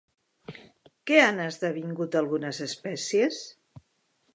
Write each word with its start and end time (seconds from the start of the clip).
Què 1.11 1.19
han 1.25 1.37
esdevingut 1.45 2.21
algunes 2.23 2.65
espècies? 2.71 3.41